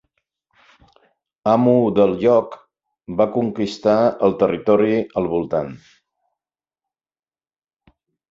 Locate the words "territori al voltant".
4.41-5.71